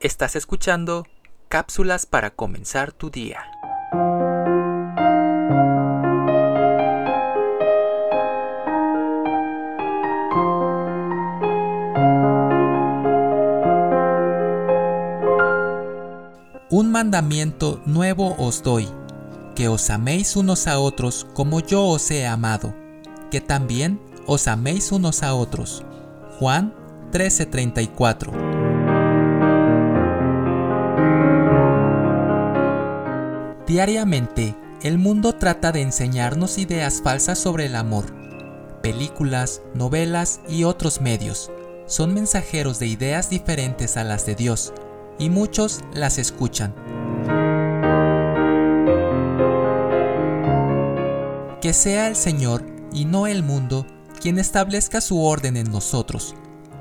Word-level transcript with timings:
Estás 0.00 0.36
escuchando 0.36 1.08
cápsulas 1.48 2.06
para 2.06 2.30
comenzar 2.30 2.92
tu 2.92 3.10
día. 3.10 3.40
Un 16.70 16.92
mandamiento 16.92 17.82
nuevo 17.84 18.36
os 18.38 18.62
doy, 18.62 18.88
que 19.56 19.66
os 19.66 19.90
améis 19.90 20.36
unos 20.36 20.68
a 20.68 20.78
otros 20.78 21.26
como 21.34 21.58
yo 21.58 21.84
os 21.84 22.08
he 22.12 22.24
amado, 22.24 22.72
que 23.32 23.40
también 23.40 24.00
os 24.28 24.46
améis 24.46 24.92
unos 24.92 25.24
a 25.24 25.34
otros. 25.34 25.82
Juan 26.38 26.72
13:34 27.10 28.47
Diariamente, 33.68 34.56
el 34.82 34.96
mundo 34.96 35.34
trata 35.34 35.72
de 35.72 35.82
enseñarnos 35.82 36.56
ideas 36.56 37.02
falsas 37.02 37.38
sobre 37.38 37.66
el 37.66 37.76
amor. 37.76 38.06
Películas, 38.82 39.60
novelas 39.74 40.40
y 40.48 40.64
otros 40.64 41.02
medios 41.02 41.50
son 41.84 42.14
mensajeros 42.14 42.78
de 42.78 42.86
ideas 42.86 43.28
diferentes 43.28 43.98
a 43.98 44.04
las 44.04 44.24
de 44.24 44.36
Dios, 44.36 44.72
y 45.18 45.28
muchos 45.28 45.82
las 45.92 46.16
escuchan. 46.16 46.74
Que 51.60 51.74
sea 51.74 52.08
el 52.08 52.16
Señor 52.16 52.64
y 52.90 53.04
no 53.04 53.26
el 53.26 53.42
mundo 53.42 53.84
quien 54.18 54.38
establezca 54.38 55.02
su 55.02 55.22
orden 55.22 55.58
en 55.58 55.70
nosotros. 55.70 56.34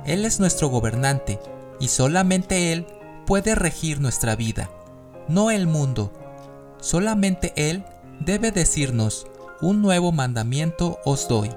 Él 0.06 0.24
es 0.24 0.40
nuestro 0.40 0.70
gobernante 0.70 1.38
y 1.82 1.90
solamente 1.90 2.72
Él 2.72 2.88
puede 3.26 3.56
regir 3.56 4.00
nuestra 4.00 4.38
vida, 4.38 4.70
no 5.28 5.52
el 5.52 5.68
mundo. 5.68 6.14
Solamente 6.80 7.54
Él 7.56 7.84
debe 8.20 8.52
decirnos, 8.52 9.28
un 9.62 9.82
nuevo 9.82 10.12
mandamiento 10.12 11.00
os 11.06 11.28
doy. 11.28 11.50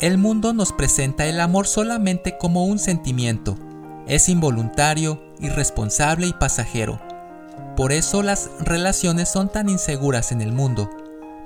El 0.00 0.18
mundo 0.18 0.52
nos 0.52 0.72
presenta 0.72 1.24
el 1.26 1.40
amor 1.40 1.66
solamente 1.66 2.36
como 2.36 2.66
un 2.66 2.78
sentimiento. 2.78 3.56
Es 4.06 4.28
involuntario, 4.28 5.22
irresponsable 5.40 6.26
y 6.26 6.34
pasajero. 6.34 7.00
Por 7.74 7.90
eso 7.90 8.22
las 8.22 8.50
relaciones 8.60 9.30
son 9.30 9.48
tan 9.48 9.70
inseguras 9.70 10.30
en 10.30 10.42
el 10.42 10.52
mundo. 10.52 10.90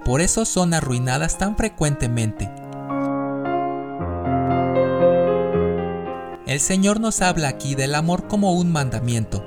Por 0.04 0.20
eso 0.20 0.44
son 0.44 0.74
arruinadas 0.74 1.38
tan 1.38 1.56
frecuentemente. 1.56 2.50
El 6.48 6.60
Señor 6.60 6.98
nos 6.98 7.20
habla 7.20 7.48
aquí 7.48 7.74
del 7.74 7.94
amor 7.94 8.26
como 8.26 8.54
un 8.54 8.72
mandamiento. 8.72 9.44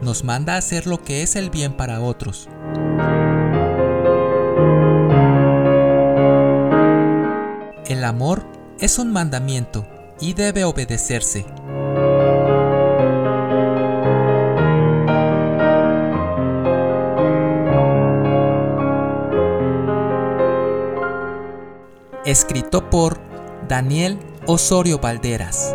Nos 0.00 0.22
manda 0.22 0.54
a 0.54 0.58
hacer 0.58 0.86
lo 0.86 1.02
que 1.02 1.24
es 1.24 1.34
el 1.34 1.50
bien 1.50 1.76
para 1.76 2.00
otros. 2.00 2.48
El 7.88 8.04
amor 8.04 8.46
es 8.78 9.00
un 9.00 9.12
mandamiento 9.12 9.88
y 10.20 10.34
debe 10.34 10.62
obedecerse. 10.62 11.44
Escrito 22.24 22.88
por 22.88 23.18
Daniel 23.66 24.20
Osorio 24.46 25.00
Valderas. 25.00 25.74